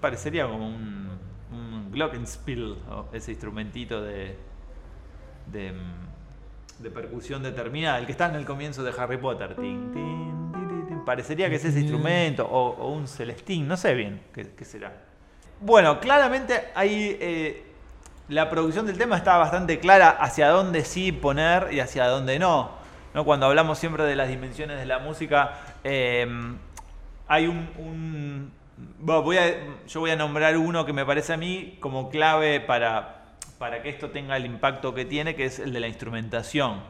Parecería 0.00 0.46
como 0.46 0.68
un, 0.68 1.08
un 1.50 1.90
Glockenspiel, 1.90 2.76
ese 3.12 3.32
instrumentito 3.32 4.00
de. 4.02 4.36
de, 5.50 5.72
de 6.78 6.90
percusión 6.90 7.42
determinada, 7.42 7.98
el 7.98 8.06
que 8.06 8.12
está 8.12 8.28
en 8.28 8.36
el 8.36 8.44
comienzo 8.44 8.84
de 8.84 8.92
Harry 8.96 9.16
Potter. 9.16 9.54
Tin, 9.56 9.92
tin, 9.92 10.52
ti, 10.52 10.58
ti, 10.68 10.88
tin. 10.88 11.04
Parecería 11.04 11.48
que 11.50 11.56
es 11.56 11.64
ese 11.64 11.80
instrumento, 11.80 12.46
o, 12.46 12.68
o 12.76 12.92
un 12.92 13.08
celestín, 13.08 13.66
no 13.66 13.76
sé 13.76 13.94
bien 13.94 14.20
qué, 14.32 14.50
qué 14.56 14.64
será. 14.64 14.92
Bueno, 15.60 15.98
claramente 15.98 16.66
hay. 16.76 17.16
eh, 17.20 17.70
la 18.28 18.48
producción 18.48 18.86
del 18.86 18.96
tema 18.96 19.16
está 19.16 19.36
bastante 19.36 19.78
clara 19.78 20.10
hacia 20.10 20.48
dónde 20.48 20.84
sí 20.84 21.12
poner 21.12 21.68
y 21.72 21.80
hacia 21.80 22.06
dónde 22.06 22.38
no. 22.38 22.70
¿no? 23.12 23.24
Cuando 23.24 23.46
hablamos 23.46 23.78
siempre 23.78 24.04
de 24.04 24.16
las 24.16 24.28
dimensiones 24.28 24.78
de 24.78 24.86
la 24.86 24.98
música, 24.98 25.60
eh, 25.84 26.26
hay 27.28 27.46
un, 27.46 28.50
voy 28.98 29.36
a, 29.36 29.54
yo 29.86 30.00
voy 30.00 30.10
a 30.10 30.16
nombrar 30.16 30.56
uno 30.56 30.84
que 30.86 30.92
me 30.92 31.04
parece 31.04 31.34
a 31.34 31.36
mí 31.36 31.76
como 31.80 32.10
clave 32.10 32.60
para, 32.60 33.36
para 33.58 33.82
que 33.82 33.90
esto 33.90 34.10
tenga 34.10 34.36
el 34.36 34.46
impacto 34.46 34.94
que 34.94 35.04
tiene, 35.04 35.34
que 35.34 35.44
es 35.44 35.58
el 35.58 35.72
de 35.72 35.80
la 35.80 35.88
instrumentación. 35.88 36.80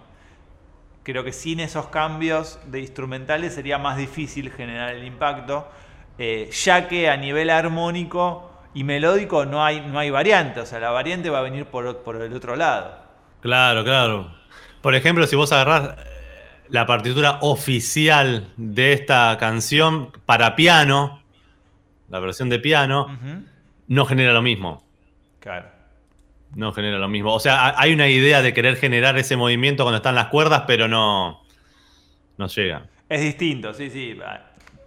Creo 1.02 1.22
que 1.22 1.32
sin 1.32 1.60
esos 1.60 1.88
cambios 1.88 2.58
de 2.66 2.80
instrumentales 2.80 3.54
sería 3.54 3.78
más 3.78 3.96
difícil 3.96 4.50
generar 4.50 4.94
el 4.94 5.04
impacto, 5.04 5.68
eh, 6.16 6.48
ya 6.52 6.88
que 6.88 7.10
a 7.10 7.16
nivel 7.16 7.50
armónico 7.50 8.50
y 8.74 8.84
melódico 8.84 9.44
no 9.46 9.64
hay, 9.64 9.80
no 9.80 9.98
hay 9.98 10.10
variante, 10.10 10.60
o 10.60 10.66
sea, 10.66 10.80
la 10.80 10.90
variante 10.90 11.30
va 11.30 11.38
a 11.38 11.42
venir 11.42 11.66
por, 11.66 11.98
por 12.02 12.20
el 12.20 12.32
otro 12.34 12.56
lado. 12.56 12.98
Claro, 13.40 13.84
claro. 13.84 14.34
Por 14.82 14.94
ejemplo, 14.94 15.26
si 15.26 15.36
vos 15.36 15.52
agarrás 15.52 15.90
eh, 15.98 16.04
la 16.68 16.86
partitura 16.86 17.38
oficial 17.40 18.48
de 18.56 18.92
esta 18.92 19.36
canción 19.38 20.10
para 20.26 20.56
piano, 20.56 21.22
la 22.08 22.18
versión 22.20 22.48
de 22.48 22.58
piano, 22.58 23.18
no 23.86 24.04
genera 24.06 24.32
lo 24.32 24.42
mismo. 24.42 24.82
Claro. 25.40 25.68
No 26.54 26.72
genera 26.72 26.98
lo 26.98 27.08
mismo. 27.08 27.34
O 27.34 27.40
sea, 27.40 27.66
ha- 27.66 27.74
hay 27.80 27.92
una 27.92 28.08
idea 28.08 28.40
de 28.42 28.54
querer 28.54 28.76
generar 28.76 29.18
ese 29.18 29.36
movimiento 29.36 29.82
cuando 29.84 29.96
están 29.96 30.14
las 30.14 30.28
cuerdas, 30.28 30.64
pero 30.66 30.86
no, 30.88 31.42
no 32.38 32.46
llega. 32.46 32.86
Es 33.08 33.20
distinto, 33.20 33.74
sí, 33.74 33.90
sí. 33.90 34.18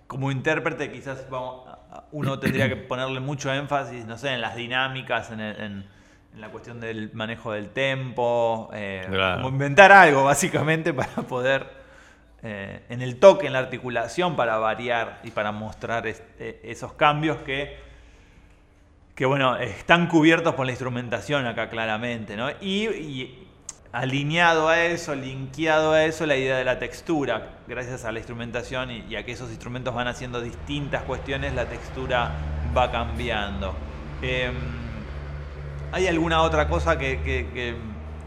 Como 0.08 0.32
intérprete 0.32 0.92
quizás 0.92 1.30
vamos, 1.30 1.67
uno 2.12 2.40
tendría 2.40 2.70
que 2.70 2.76
ponerle 2.76 3.20
mucho 3.20 3.54
énfasis, 3.54 4.06
no 4.06 4.18
sé, 4.18 4.34
en 4.34 4.42
las 4.42 4.56
dinámicas, 4.56 5.32
en, 5.32 5.40
el- 5.42 5.62
en- 5.62 5.86
en 6.34 6.42
la 6.42 6.50
cuestión 6.50 6.80
del 6.80 7.12
manejo 7.14 7.52
del 7.52 7.70
tempo, 7.70 8.70
eh, 8.74 9.06
Claro. 9.10 9.38
como 9.38 9.50
inventar 9.50 9.92
algo 9.92 10.24
básicamente 10.24 10.94
para 10.94 11.12
poder 11.24 11.68
eh, 12.44 12.82
en 12.90 13.02
el 13.02 13.18
toque, 13.20 13.48
en 13.48 13.54
la 13.54 13.60
articulación 13.60 14.36
para 14.36 14.58
variar 14.58 15.20
y 15.24 15.32
para 15.32 15.52
mostrar 15.52 16.06
este, 16.06 16.60
esos 16.70 16.94
cambios 16.94 17.38
que, 17.38 17.78
que, 19.16 19.26
bueno, 19.26 19.58
están 19.58 20.08
cubiertos 20.08 20.54
por 20.54 20.66
la 20.68 20.72
instrumentación 20.72 21.48
acá 21.48 21.70
claramente, 21.70 22.36
¿no? 22.38 22.52
Y, 22.62 23.47
alineado 23.92 24.70
a 24.70 24.80
eso, 24.82 25.16
linkeado 25.16 25.94
a 25.94 26.04
eso, 26.06 26.26
la 26.26 26.36
idea 26.36 26.58
de 26.58 26.66
la 26.66 26.80
textura, 26.80 27.58
gracias 27.68 28.06
a 28.06 28.12
la 28.12 28.20
instrumentación 28.20 28.92
y, 28.92 29.16
a 29.16 29.26
que 29.26 29.32
esos 29.32 29.50
instrumentos 29.50 29.94
van 29.94 30.08
haciendo 30.08 30.42
distintas 30.42 31.04
cuestiones, 31.04 31.54
la 31.54 31.66
textura 31.66 32.32
va 32.76 32.92
cambiando. 32.92 33.76
Em, 34.22 34.56
¿Hay 35.92 36.08
alguna 36.08 36.42
otra 36.42 36.68
cosa 36.68 36.98
que 36.98 37.18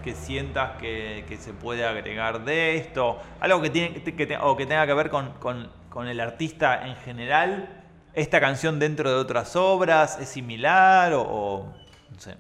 que 0.03 0.15
sientas 0.15 0.77
que, 0.79 1.37
se 1.41 1.53
puede 1.53 1.85
agregar 1.85 2.45
de 2.45 2.77
esto? 2.77 3.19
Algo 3.41 3.61
que, 3.63 3.71
tiene, 3.71 4.03
que, 4.03 4.39
o 4.41 4.57
que 4.57 4.67
tenga 4.67 4.87
que 4.87 4.95
ver 4.95 5.11
con, 5.11 6.09
el 6.09 6.21
artista 6.21 6.87
en 6.87 6.97
general. 6.97 7.85
¿Esta 8.13 8.41
canción 8.41 8.79
dentro 8.79 9.11
de 9.11 9.17
otras 9.17 9.55
obras 9.57 10.19
es 10.21 10.29
similar 10.29 11.13
o, 11.15 11.73
no 12.11 12.21
sé? 12.21 12.35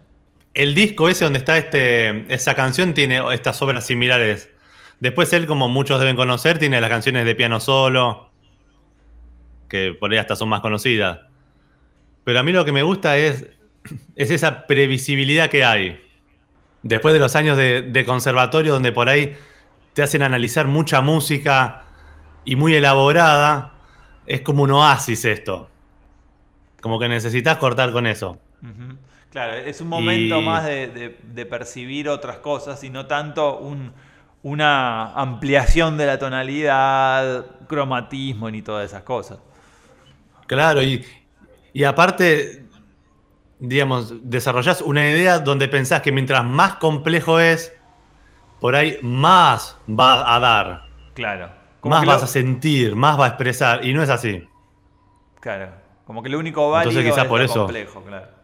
El 0.54 0.74
disco 0.74 1.08
ese 1.08 1.24
donde 1.24 1.38
está 1.38 1.56
este, 1.58 2.32
esa 2.32 2.54
canción 2.54 2.94
tiene 2.94 3.20
estas 3.32 3.60
obras 3.62 3.86
similares. 3.86 4.50
Después 4.98 5.32
él, 5.32 5.46
como 5.46 5.68
muchos 5.68 6.00
deben 6.00 6.16
conocer, 6.16 6.58
tiene 6.58 6.80
las 6.80 6.90
canciones 6.90 7.24
de 7.24 7.34
piano 7.34 7.60
solo, 7.60 8.30
que 9.68 9.96
por 9.98 10.10
ahí 10.12 10.18
hasta 10.18 10.36
son 10.36 10.48
más 10.48 10.60
conocidas. 10.60 11.20
Pero 12.24 12.40
a 12.40 12.42
mí 12.42 12.52
lo 12.52 12.64
que 12.64 12.72
me 12.72 12.82
gusta 12.82 13.16
es, 13.16 13.46
es 14.16 14.30
esa 14.30 14.66
previsibilidad 14.66 15.48
que 15.48 15.64
hay 15.64 16.10
después 16.82 17.14
de 17.14 17.20
los 17.20 17.36
años 17.36 17.56
de, 17.56 18.04
conservatorio 18.06 18.72
donde 18.72 18.92
por 18.92 19.08
ahí 19.08 19.36
te 19.92 20.02
hacen 20.02 20.22
analizar 20.22 20.66
mucha 20.66 21.00
música 21.00 21.84
y 22.44 22.56
muy 22.56 22.74
elaborada, 22.74 23.74
es 24.26 24.40
como 24.40 24.62
un 24.62 24.70
oasis 24.70 25.24
esto. 25.24 25.68
Como 26.80 26.98
que 26.98 27.08
necesitas 27.08 27.58
cortar 27.58 27.92
con 27.92 28.06
eso. 28.06 28.38
Claro, 29.30 29.54
es 29.54 29.80
un 29.80 29.88
momento 29.88 30.40
más 30.42 30.64
de, 30.64 31.46
percibir 31.48 32.08
otras 32.08 32.38
cosas 32.38 32.82
y 32.82 32.90
no 32.90 33.06
tanto 33.06 33.60
una 34.42 35.12
ampliación 35.12 35.96
de 35.96 36.06
la 36.06 36.18
tonalidad, 36.18 37.46
cromatismo 37.68 38.50
ni 38.50 38.62
todas 38.62 38.90
esas 38.90 39.02
cosas. 39.02 39.38
Claro, 40.46 40.82
y, 40.82 41.04
y 41.72 41.84
aparte 41.84 42.64
digamos, 43.60 44.14
desarrollás 44.22 44.80
una 44.80 45.08
idea 45.08 45.38
donde 45.38 45.68
pensás 45.68 46.00
que 46.00 46.10
mientras 46.10 46.44
más 46.44 46.76
complejo 46.76 47.38
es, 47.38 47.72
por 48.58 48.74
ahí 48.74 48.98
más 49.02 49.78
va 49.88 50.34
a 50.34 50.40
dar. 50.40 50.82
Claro. 51.14 51.50
más 51.84 52.04
vas 52.04 52.22
a 52.22 52.26
sentir, 52.26 52.96
más 52.96 53.20
va 53.20 53.26
a 53.26 53.28
expresar, 53.28 53.84
y 53.84 53.92
no 53.92 54.02
es 54.02 54.08
así. 54.08 54.48
Claro. 55.40 55.70
Como 56.06 56.22
que 56.22 56.30
lo 56.30 56.38
único 56.38 56.70
válido 56.70 56.90
Entonces, 56.90 57.12
quizás 57.12 57.24
es 57.24 57.28
por 57.28 57.42
eso. 57.42 57.64
complejo, 57.64 58.02
claro. 58.02 58.39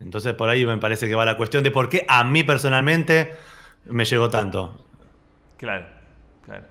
Entonces 0.00 0.34
por 0.34 0.48
ahí 0.48 0.64
me 0.66 0.78
parece 0.78 1.08
que 1.08 1.14
va 1.14 1.24
la 1.24 1.36
cuestión 1.36 1.62
de 1.62 1.70
por 1.70 1.88
qué 1.88 2.04
a 2.08 2.24
mí 2.24 2.42
personalmente 2.42 3.34
me 3.84 4.04
llegó 4.04 4.30
tanto. 4.30 4.84
Claro, 5.56 5.86
claro. 6.44 6.64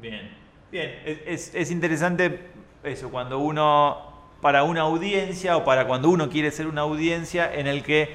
Bien. 0.00 0.34
Bien, 0.70 0.90
es 1.06 1.70
interesante 1.70 2.50
eso, 2.82 3.10
cuando 3.10 3.38
uno 3.38 4.16
para 4.40 4.62
una 4.62 4.82
audiencia 4.82 5.56
o 5.56 5.64
para 5.64 5.86
cuando 5.86 6.08
uno 6.08 6.28
quiere 6.28 6.50
ser 6.50 6.66
una 6.66 6.82
audiencia 6.82 7.52
en 7.52 7.66
el 7.66 7.82
que 7.82 8.14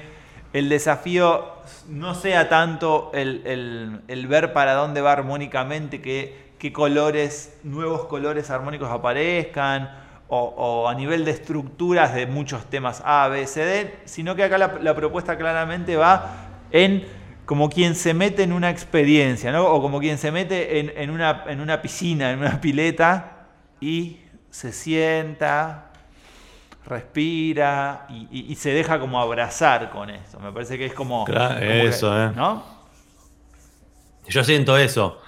el 0.52 0.68
desafío 0.68 1.46
no 1.88 2.14
sea 2.14 2.48
tanto 2.48 3.10
el, 3.14 4.26
ver 4.28 4.52
para 4.52 4.74
dónde 4.74 5.00
va 5.00 5.12
armónicamente, 5.12 6.00
qué, 6.00 6.52
qué 6.58 6.72
colores, 6.72 7.58
nuevos 7.64 8.04
colores 8.06 8.50
armónicos 8.50 8.90
aparezcan, 8.90 9.90
o, 10.34 10.88
a 10.88 10.94
nivel 10.94 11.26
de 11.26 11.30
estructuras 11.30 12.14
de 12.14 12.26
muchos 12.26 12.64
temas 12.70 13.02
A, 13.04 13.28
B, 13.28 13.46
C, 13.46 13.64
D, 13.64 13.94
sino 14.06 14.34
que 14.34 14.44
acá 14.44 14.56
la, 14.56 14.94
propuesta 14.94 15.36
claramente 15.36 15.96
va 15.96 16.48
en 16.70 17.04
como 17.44 17.68
quien 17.68 17.94
se 17.94 18.14
mete 18.14 18.42
en 18.42 18.52
una 18.52 18.70
experiencia, 18.70 19.52
¿no? 19.52 19.66
o 19.66 19.82
como 19.82 20.00
quien 20.00 20.16
se 20.16 20.32
mete 20.32 21.02
en, 21.02 21.10
una, 21.10 21.44
en 21.48 21.60
una 21.60 21.82
piscina, 21.82 22.30
en 22.30 22.38
una 22.38 22.60
pileta, 22.60 23.46
y 23.78 24.20
se 24.48 24.72
sienta, 24.72 25.90
respira 26.86 28.06
y, 28.08 28.54
se 28.54 28.70
deja 28.70 28.98
como 28.98 29.20
abrazar 29.20 29.90
con 29.90 30.08
eso. 30.08 30.40
Me 30.40 30.50
parece 30.50 30.78
que 30.78 30.86
es 30.86 30.94
como... 30.94 31.26
eso, 31.60 32.18
¿eh? 32.18 32.32
¿No? 32.34 32.64
Yo 34.28 34.44
siento 34.44 34.78
eso. 34.78 35.20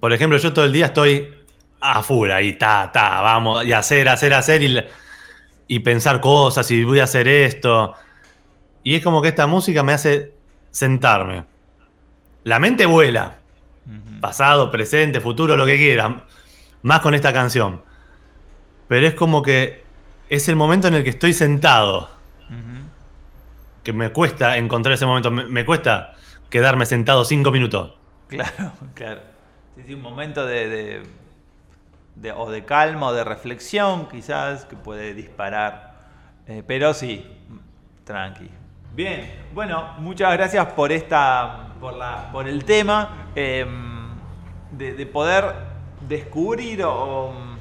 Por 0.00 0.12
ejemplo, 0.12 0.36
yo 0.38 0.52
todo 0.52 0.64
el 0.64 0.72
día 0.72 0.86
estoy 0.86 1.35
a 1.92 2.02
full 2.02 2.30
ahí, 2.30 2.54
ta, 2.54 2.90
ta, 2.92 3.20
vamos, 3.20 3.64
y 3.64 3.72
hacer, 3.72 4.08
hacer, 4.08 4.34
hacer, 4.34 4.62
y, 4.62 4.84
y 5.68 5.78
pensar 5.80 6.20
cosas, 6.20 6.70
y 6.70 6.84
voy 6.84 7.00
a 7.00 7.04
hacer 7.04 7.28
esto. 7.28 7.94
Y 8.82 8.94
es 8.94 9.02
como 9.02 9.20
que 9.20 9.28
esta 9.28 9.46
música 9.46 9.82
me 9.82 9.92
hace 9.92 10.32
sentarme. 10.70 11.44
La 12.44 12.60
mente 12.60 12.86
vuela. 12.86 13.38
Pasado, 14.20 14.70
presente, 14.70 15.20
futuro, 15.20 15.56
lo 15.56 15.66
que 15.66 15.76
quiera. 15.76 16.24
Más 16.82 17.00
con 17.00 17.14
esta 17.14 17.32
canción. 17.32 17.82
Pero 18.86 19.06
es 19.06 19.14
como 19.14 19.42
que 19.42 19.84
es 20.28 20.48
el 20.48 20.54
momento 20.54 20.88
en 20.88 20.94
el 20.94 21.04
que 21.04 21.10
estoy 21.10 21.32
sentado. 21.32 22.10
Que 23.82 23.92
me 23.92 24.10
cuesta 24.10 24.56
encontrar 24.56 24.94
ese 24.94 25.06
momento. 25.06 25.30
Me, 25.30 25.64
cuesta 25.64 26.14
quedarme 26.50 26.86
sentado 26.86 27.24
cinco 27.24 27.50
minutos. 27.50 27.94
Claro, 28.28 28.72
claro. 28.94 29.22
Sí, 29.84 29.94
un 29.94 30.02
momento 30.02 30.46
de, 30.46 31.02
o 32.36 32.50
de 32.50 32.64
calma 32.64 33.08
o 33.08 33.12
de 33.12 33.24
reflexión, 33.24 34.08
quizás, 34.08 34.64
que 34.64 34.76
puede 34.76 35.14
disparar. 35.14 35.94
Eh, 36.46 36.62
pero 36.66 36.94
sí, 36.94 37.26
tranqui. 38.04 38.50
Bien, 38.94 39.46
bueno, 39.52 39.94
muchas 39.98 40.32
gracias 40.32 40.66
por 40.72 40.92
esta, 40.92 41.68
por, 41.80 41.94
la, 41.94 42.30
por 42.32 42.48
el 42.48 42.64
tema, 42.64 43.28
em, 43.34 44.08
de, 44.72 45.06
poder 45.06 45.54
descubrir 46.08 46.82
o 46.84 47.56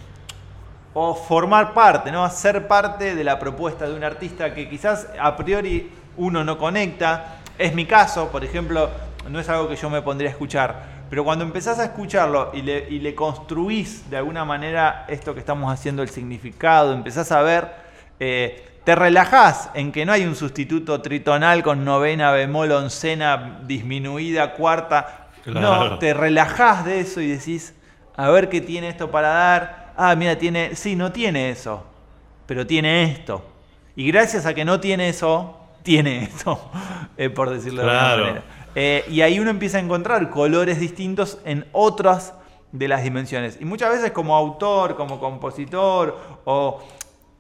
o 0.98 1.14
formar 1.14 1.74
parte, 1.74 2.10
¿no? 2.10 2.28
Ser 2.30 2.68
parte 2.68 3.16
de 3.16 3.24
la 3.26 3.38
propuesta 3.38 3.86
de 3.86 3.94
un 3.94 4.04
artista 4.06 4.54
que 4.54 4.70
quizás 4.70 5.10
a 5.20 5.36
priori 5.36 5.92
uno 6.16 6.44
no 6.46 6.58
conecta. 6.58 7.42
Es 7.58 7.76
mi 7.76 7.86
caso, 7.86 8.30
por 8.30 8.46
ejemplo, 8.46 8.90
no 9.30 9.38
es 9.42 9.50
algo 9.50 9.68
que 9.68 9.76
yo 9.76 9.90
me 9.90 10.02
pondría 10.02 10.30
a 10.30 10.32
escuchar, 10.32 10.95
pero 11.16 11.24
cuando 11.24 11.46
empezás 11.46 11.80
a 11.80 11.86
escucharlo 11.86 12.52
y 12.54 12.62
le, 12.62 13.16
construís 13.16 14.10
de 14.10 14.18
alguna 14.18 14.44
manera 14.44 15.06
esto 15.08 15.34
que 15.34 15.40
estamos 15.40 15.72
haciendo, 15.72 16.04
el 16.04 16.10
significado, 16.10 16.92
empezás 16.92 17.32
a 17.32 17.42
ver, 17.42 17.70
eh, 18.20 18.68
te 18.84 18.96
relajás 18.96 19.70
en 19.76 19.94
que 19.94 20.06
no 20.06 20.12
hay 20.12 20.26
un 20.26 20.36
sustituto 20.36 21.00
tritonal 21.02 21.64
con 21.64 21.86
novena, 21.86 22.34
bemol, 22.34 22.70
oncena, 22.74 23.62
disminuida, 23.64 24.56
cuarta. 24.56 25.30
No, 25.46 26.00
te 26.00 26.14
relajás 26.14 26.84
de 26.84 27.00
eso 27.00 27.22
y 27.22 27.28
decís, 27.28 27.74
a 28.18 28.30
ver 28.30 28.50
qué 28.50 28.60
tiene 28.60 28.90
esto 28.90 29.10
para 29.10 29.30
dar 29.30 29.94
ah, 29.96 30.16
mira, 30.16 30.38
tiene, 30.38 30.76
sí, 30.76 30.98
no 30.98 31.14
tiene 31.14 31.50
eso, 31.50 31.86
pero 32.46 32.68
tiene 32.68 33.04
esto. 33.04 33.42
Y 33.96 34.12
gracias 34.12 34.46
a 34.46 34.54
que 34.54 34.66
no 34.66 34.82
tiene 34.82 35.08
eso, 35.08 35.62
tiene 35.82 36.24
esto, 36.24 36.70
eh, 37.16 37.30
por 37.30 37.52
decirlo 37.52 37.84
de 37.84 37.90
alguna 37.90 38.18
manera. 38.18 38.44
Eh, 38.76 39.06
y 39.10 39.22
ahí 39.22 39.40
uno 39.40 39.50
empieza 39.50 39.78
a 39.78 39.82
encontrar 39.82 40.30
colores 40.30 40.80
distintos 40.80 41.40
en 41.46 41.66
otras 41.72 42.34
de 42.72 42.88
las 42.90 43.04
dimensiones. 43.04 43.58
Y 43.60 43.66
muchas 43.66 43.90
veces 43.92 44.12
como 44.12 44.36
autor, 44.36 44.96
como 44.96 45.20
compositor, 45.20 46.18
o 46.44 46.84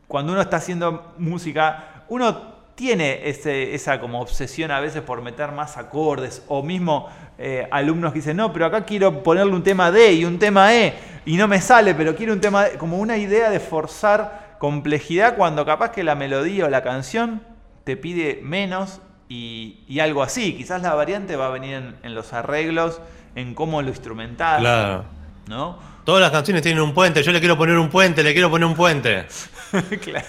cuando 0.07 0.31
uno 0.31 0.41
está 0.41 0.57
haciendo 0.57 1.13
música, 1.17 2.05
uno 2.07 2.55
tiene 2.75 3.29
esa 3.29 3.99
como 3.99 4.21
obsesión 4.21 4.71
a 4.71 4.79
veces 4.79 5.01
por 5.01 5.21
meter 5.21 5.51
más 5.51 5.77
acordes, 5.77 6.43
o 6.47 6.61
mismo 6.61 7.09
eh, 7.37 7.67
alumnos 7.71 8.13
que 8.13 8.19
dicen, 8.19 8.37
no, 8.37 8.51
pero 8.53 8.65
acá 8.65 8.85
quiero 8.85 9.23
ponerle 9.23 9.53
un 9.53 9.63
tema 9.63 9.91
D 9.91 10.13
y 10.13 10.25
un 10.25 10.39
tema 10.39 10.73
E, 10.73 10.93
y 11.25 11.37
no 11.37 11.47
me 11.47 11.61
sale, 11.61 11.95
pero 11.95 12.15
quiero 12.15 12.33
un 12.33 12.41
tema 12.41 12.65
D, 12.65 12.77
como 12.77 12.97
una 12.97 13.17
idea 13.17 13.49
de 13.49 13.59
forzar 13.59 14.55
complejidad 14.59 15.35
cuando 15.35 15.65
capaz 15.65 15.91
que 15.91 16.03
la 16.03 16.15
melodía 16.15 16.65
o 16.65 16.69
la 16.69 16.83
canción 16.83 17.41
te 17.83 17.97
pide 17.97 18.39
menos 18.43 19.01
y, 19.27 19.99
algo 19.99 20.23
así. 20.23 20.53
Quizás 20.55 20.81
la 20.81 20.93
variante 20.93 21.35
va 21.35 21.47
a 21.47 21.49
venir 21.49 21.95
en, 22.01 22.15
los 22.15 22.33
arreglos, 22.33 23.01
en 23.35 23.53
cómo 23.53 23.81
lo 23.81 23.89
instrumental. 23.89 24.61
Claro. 24.61 25.05
¿No? 25.47 25.79
Todas 26.03 26.21
las 26.21 26.31
canciones 26.31 26.61
tienen 26.61 26.83
un 26.83 26.93
puente, 26.93 27.23
yo 27.23 27.31
le 27.31 27.39
quiero 27.39 27.57
poner 27.57 27.77
un 27.77 27.89
puente, 27.89 28.23
le 28.23 28.33
quiero 28.33 28.49
poner 28.49 28.67
un 28.67 28.75
puente. 28.75 29.25
claro. 30.01 30.27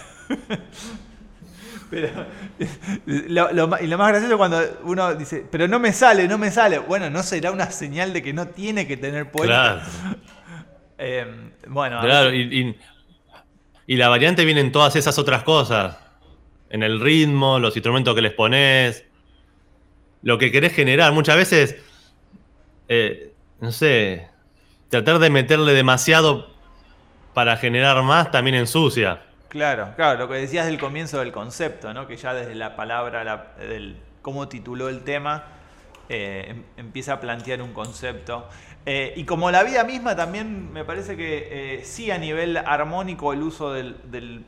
Pero 1.91 2.27
lo, 3.07 3.81
y 3.81 3.87
lo 3.87 3.99
más 3.99 4.09
gracioso 4.09 4.37
cuando 4.37 4.61
uno 4.83 5.15
dice, 5.15 5.47
pero 5.51 5.69
no 5.69 5.79
me 5.79 5.93
sale, 5.93 6.27
no 6.27 6.37
me 6.39 6.51
sale. 6.51 6.79
Bueno, 6.79 7.11
no 7.11 7.23
será 7.23 7.53
una 7.53 7.71
señal 7.71 8.13
de 8.13 8.23
que 8.23 8.33
no 8.33 8.49
tiene 8.49 8.87
que 8.87 8.97
tener 8.97 9.31
puente. 9.31 9.49
Claro. 9.49 9.81
Em, 10.99 11.51
bueno. 11.69 12.01
Claro, 12.01 12.35
y, 12.35 12.75
la 13.87 14.09
variante 14.09 14.47
viene 14.47 14.63
en 14.63 14.73
todas 14.73 14.97
esas 14.97 15.19
otras 15.19 15.43
cosas. 15.43 15.99
En 16.71 16.83
el 16.83 17.01
ritmo, 17.01 17.59
los 17.59 17.77
instrumentos 17.77 18.15
que 18.15 18.23
les 18.23 18.33
pones, 18.33 19.05
lo 20.27 20.39
que 20.39 20.51
querés 20.51 20.73
generar. 20.73 21.13
Muchas 21.13 21.37
veces, 21.37 21.77
eh, 22.89 23.33
no 23.61 23.71
sé, 23.71 24.29
tratar 24.89 25.21
de 25.21 25.31
meterle 25.31 25.73
demasiado 25.73 26.49
para 27.33 27.57
generar 27.57 28.03
más 28.03 28.33
también 28.33 28.57
ensucia. 28.57 29.23
Claro, 29.49 29.93
claro, 29.95 30.19
lo 30.19 30.29
que 30.29 30.35
decías 30.35 30.67
del 30.67 30.79
comienzo 30.79 31.21
del 31.21 31.31
concepto, 31.31 31.95
¿no? 31.95 32.09
Que 32.09 32.17
ya 32.17 32.35
desde 32.35 32.57
la 32.57 32.75
palabra, 32.75 33.55
del 33.57 33.97
cómo 34.21 34.49
tituló 34.49 34.89
el 34.89 35.05
tema, 35.05 35.45
eh, 36.09 36.47
em, 36.49 36.63
empieza 36.77 37.13
a 37.13 37.21
plantear 37.21 37.63
un 37.63 37.73
concepto. 37.73 38.49
Eh, 38.85 39.15
y 39.17 39.25
como 39.25 39.51
la 39.53 39.63
vida 39.63 39.85
misma 39.85 40.17
también 40.17 40.73
me 40.73 40.85
parece 40.85 41.17
que 41.17 41.83
sí 41.85 42.11
a 42.11 42.19
nivel 42.19 42.57
armónico 42.57 43.33
el 43.33 43.43
uso 43.43 43.73
del, 43.73 44.45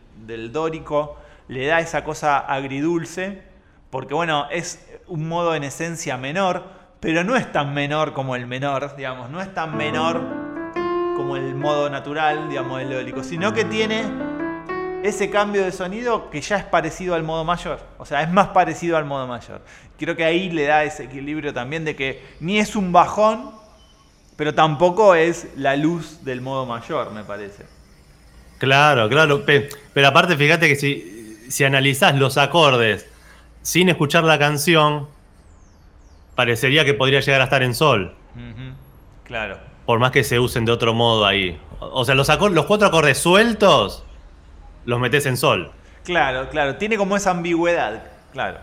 dórico 0.52 1.18
le 1.48 1.66
da 1.66 1.80
esa 1.80 2.04
cosa 2.04 2.38
agridulce, 2.38 3.42
porque 3.90 4.14
bueno, 4.14 4.46
es 4.50 4.87
un 5.06 5.28
modo 5.28 5.54
en 5.54 5.64
esencia 5.64 6.16
menor, 6.16 6.64
pero 7.00 7.24
no 7.24 7.37
es 7.37 7.50
tan 7.50 7.74
menor 7.74 8.12
como 8.12 8.37
el 8.37 8.46
menor, 8.46 8.94
digamos, 8.96 9.30
no 9.30 9.40
es 9.40 9.52
tan 9.54 9.76
menor 9.76 10.20
como 11.16 11.37
el 11.37 11.54
modo 11.54 11.90
natural, 11.90 12.48
digamos, 12.48 12.78
del 12.78 12.90
dórico, 12.90 13.24
sino 13.24 13.52
que 13.52 13.64
tiene 13.64 14.04
ese 15.02 15.30
cambio 15.30 15.64
de 15.64 15.72
sonido 15.72 16.30
que 16.30 16.40
ya 16.40 16.56
es 16.56 16.64
parecido 16.64 17.14
al 17.14 17.22
modo 17.22 17.44
mayor. 17.44 17.80
O 17.98 18.04
sea, 18.04 18.22
es 18.22 18.30
más 18.30 18.48
parecido 18.48 18.96
al 18.96 19.04
modo 19.04 19.26
mayor. 19.26 19.62
Creo 19.98 20.16
que 20.16 20.24
ahí 20.24 20.50
le 20.50 20.64
da 20.64 20.84
ese 20.84 21.04
equilibrio 21.04 21.54
también 21.54 21.84
de 21.84 21.96
que 21.96 22.22
ni 22.40 22.58
es 22.58 22.76
un 22.76 22.92
bajón, 22.92 23.50
pero 24.37 24.54
tampoco 24.54 25.14
es 25.14 25.48
la 25.56 25.76
luz 25.76 26.24
del 26.24 26.40
modo 26.40 26.66
mayor, 26.66 27.12
me 27.12 27.24
parece. 27.24 27.64
Claro, 28.58 29.08
claro. 29.08 29.44
Pero 29.44 30.08
aparte, 30.08 30.37
fíjate 30.37 30.68
que 30.68 30.76
si, 30.76 31.17
si 31.48 31.64
analizás 31.64 32.14
los 32.14 32.38
acordes 32.38 33.08
sin 33.62 33.88
escuchar 33.88 34.24
la 34.24 34.38
canción, 34.38 35.08
parecería 36.34 36.84
que 36.84 36.94
podría 36.94 37.20
llegar 37.20 37.40
a 37.40 37.44
estar 37.44 37.62
en 37.62 37.74
sol. 37.74 38.14
Claro. 39.24 39.58
Por 39.84 39.98
más 39.98 40.11
que 40.11 40.24
se 40.24 40.38
usen 40.38 40.64
de 40.64 40.72
otro 40.72 40.94
modo 40.94 41.26
ahí. 41.26 41.58
O 41.80 42.04
sea, 42.04 42.14
los, 42.14 42.28
los 42.28 42.66
cuatro 42.66 42.88
acordes 42.88 43.18
sueltos 43.18 44.04
los 44.88 44.98
metes 44.98 45.26
en 45.26 45.37
sol. 45.37 45.70
Claro, 46.04 46.48
claro, 46.48 46.76
tiene 46.76 46.96
como 46.96 47.14
esa 47.14 47.30
ambigüedad, 47.30 48.04
claro. 48.32 48.58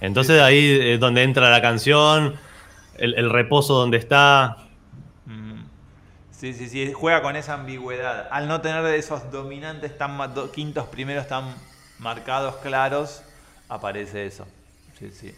Entonces 0.00 0.40
ahí 0.40 0.78
es 0.80 0.98
donde 0.98 1.22
entra 1.22 1.50
la 1.50 1.60
canción, 1.60 2.36
el, 2.96 3.30
reposo 3.30 3.74
donde 3.74 3.98
está. 3.98 4.56
Sí, 6.36 6.52
sí, 6.52 6.68
sí, 6.68 6.92
juega 6.92 7.22
con 7.22 7.36
esa 7.36 7.54
ambigüedad. 7.54 8.28
Al 8.30 8.48
no 8.48 8.60
tener 8.60 8.84
esos 8.94 9.30
dominantes 9.30 9.96
tan 9.96 10.18
quintos 10.52 10.86
primeros 10.88 11.28
tan 11.28 11.54
marcados, 11.98 12.56
claros, 12.56 13.22
aparece 13.68 14.26
eso. 14.26 14.46
Sí, 14.98 15.10
sí. 15.12 15.34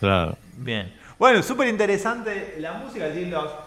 Claro. 0.00 0.36
Bien. 0.54 0.94
Bueno, 1.18 1.42
súper 1.42 1.68
interesante 1.68 2.56
la 2.58 2.72
música. 2.74 3.06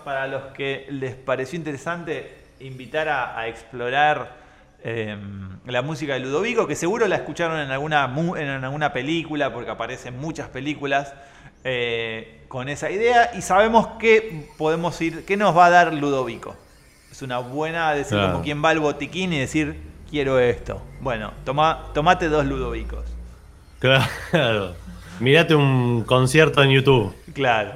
Para 0.03 0.27
los 0.27 0.43
que 0.53 0.87
les 0.89 1.15
pareció 1.15 1.57
interesante 1.57 2.37
invitar 2.59 3.07
a 3.09 3.47
explorar 3.47 4.43
Em, 4.85 5.59
la 5.65 5.81
música 5.81 6.13
de 6.13 6.19
Ludovico, 6.19 6.67
que 6.67 6.75
seguro 6.75 7.07
la 7.07 7.15
escucharon 7.15 7.57
en 7.57 7.71
alguna, 7.71 8.13
en 8.37 8.65
alguna 8.65 8.91
película, 8.91 9.53
porque 9.53 9.71
aparecen 9.71 10.19
muchas 10.19 10.49
películas 10.49 11.13
eh, 11.63 12.41
con 12.49 12.67
esa 12.67 12.91
idea, 12.91 13.31
y 13.33 13.41
sabemos 13.41 13.87
que 13.97 14.49
podemos 14.57 14.99
ir, 14.99 15.23
qué 15.23 15.37
nos 15.37 15.55
va 15.55 15.67
a 15.67 15.69
dar 15.69 15.93
Ludovico. 15.93 16.57
Es 17.13 17.21
una 17.21 17.37
buena 17.37 17.93
decir 17.93 18.17
como 18.17 18.41
quien 18.41 18.65
va 18.65 18.69
al 18.69 18.79
botiquín 18.79 19.33
y 19.33 19.37
decir, 19.37 19.79
quiero 20.09 20.39
esto. 20.39 20.81
Bueno, 20.99 21.31
toma, 21.45 21.91
tomate 21.93 22.27
dos 22.27 22.43
Ludovicos. 22.43 23.05
Claro. 23.77 24.73
Mirate 25.19 25.53
un 25.53 26.05
concierto 26.05 26.63
en 26.63 26.71
YouTube. 26.71 27.15
Claro. 27.33 27.73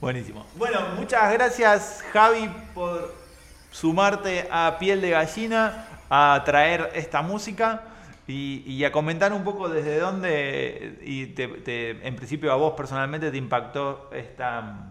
Buenísimo. 0.00 0.46
Bueno, 0.56 0.80
muchas 0.96 1.30
gracias 1.34 2.02
Javi 2.14 2.48
por 2.72 3.14
sumarte 3.70 4.48
a 4.50 4.78
Piel 4.80 5.02
de 5.02 5.10
Gallina 5.10 5.84
a 6.08 6.40
traer 6.46 6.90
esta 6.94 7.20
música 7.20 7.82
y, 8.26 8.82
a 8.82 8.92
comentar 8.92 9.34
un 9.34 9.44
poco 9.44 9.68
desde 9.68 9.98
dónde, 9.98 10.98
y 11.04 11.34
en 11.36 12.16
principio 12.16 12.50
a 12.50 12.54
vos 12.54 12.72
personalmente 12.78 13.30
te 13.30 13.36
impactó 13.36 14.08
esta, 14.10 14.90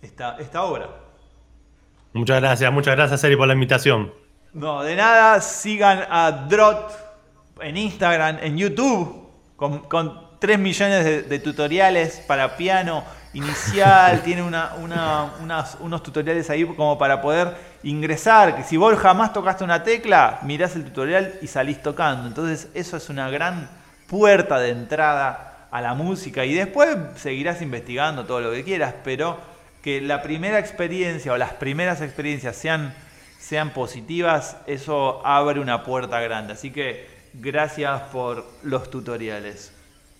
esta, 0.00 0.36
esta 0.38 0.62
obra. 0.62 1.03
Muchas 2.14 2.40
gracias, 2.40 2.72
muchas 2.72 2.96
gracias 2.96 3.24
Eri 3.24 3.36
por 3.36 3.48
la 3.48 3.54
invitación. 3.54 4.12
No, 4.52 4.82
de 4.82 4.94
nada, 4.94 5.40
sigan 5.40 6.04
a 6.08 6.46
Drot 6.48 6.96
en 7.60 7.76
Instagram, 7.76 8.38
en 8.40 8.56
YouTube, 8.56 9.28
con, 9.56 9.80
con 9.80 10.38
3 10.38 10.58
millones 10.58 11.28
de 11.28 11.38
tutoriales 11.40 12.22
para 12.26 12.56
piano 12.56 13.02
inicial, 13.32 14.22
tiene 14.24 14.42
unos 14.42 16.02
tutoriales 16.02 16.48
ahí 16.50 16.64
como 16.64 16.96
para 16.96 17.20
poder 17.20 17.54
ingresar, 17.82 18.56
que 18.56 18.62
si 18.62 18.76
vos 18.76 18.96
jamás 18.96 19.32
tocaste 19.32 19.64
una 19.64 19.82
tecla, 19.82 20.38
mirás 20.42 20.76
el 20.76 20.84
tutorial 20.84 21.34
y 21.42 21.48
salís 21.48 21.82
tocando. 21.82 22.28
Entonces 22.28 22.68
eso 22.74 22.96
es 22.96 23.08
una 23.08 23.28
gran 23.28 23.68
puerta 24.06 24.58
de 24.60 24.70
entrada 24.70 25.66
a 25.70 25.80
la 25.80 25.94
música 25.94 26.44
y 26.44 26.54
después 26.54 26.96
seguirás 27.16 27.60
investigando 27.60 28.24
todo 28.24 28.40
lo 28.40 28.52
que 28.52 28.62
quieras, 28.62 28.94
pero 29.02 29.53
que 29.84 30.00
la 30.00 30.22
primera 30.22 30.58
experiencia 30.58 31.30
o 31.34 31.36
las 31.36 31.52
primeras 31.52 32.00
experiencias 32.00 32.56
sean, 32.56 32.94
sean 33.38 33.74
positivas, 33.74 34.56
eso 34.66 35.20
abre 35.26 35.60
una 35.60 35.82
puerta 35.82 36.22
grande. 36.22 36.54
Así 36.54 36.70
que 36.70 37.06
gracias 37.34 38.00
por 38.10 38.46
los 38.62 38.88
tutoriales. 38.88 39.74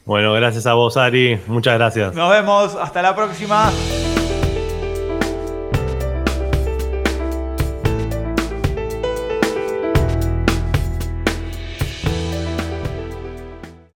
Bueno, 0.04 0.34
gracias 0.34 0.66
a 0.66 0.74
vos, 0.74 0.98
Ari. 0.98 1.40
Muchas 1.46 1.78
gracias. 1.78 2.14
Nos 2.14 2.30
vemos. 2.30 2.74
Hasta 2.74 3.00
la 3.00 3.16
próxima. 3.16 3.72